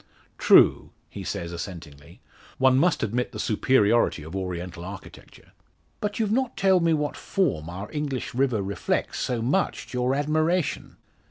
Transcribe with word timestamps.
"True," 0.39 0.89
he 1.11 1.23
says, 1.23 1.51
assentingly. 1.53 2.21
"One 2.57 2.79
must 2.79 3.03
admit 3.03 3.33
the 3.33 3.39
superiority 3.39 4.23
of 4.23 4.35
Oriental 4.35 4.83
architecture." 4.83 5.51
"But 5.99 6.17
you've 6.17 6.31
not 6.31 6.57
told 6.57 6.83
me 6.83 6.91
what 6.95 7.15
form 7.15 7.69
our 7.69 7.87
English 7.91 8.33
river 8.33 8.63
reflects, 8.63 9.19
so 9.19 9.43
much 9.43 9.85
to 9.91 9.99
your 9.99 10.15
admiration!" 10.15 10.95